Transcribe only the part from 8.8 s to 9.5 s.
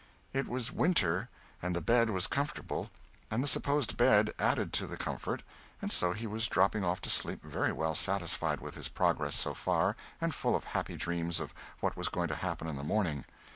progress